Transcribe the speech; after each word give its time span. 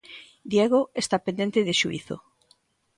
Diego 0.51 0.81
está 1.01 1.17
pendente 1.25 1.65
de 1.67 1.77
xuízo. 1.81 2.15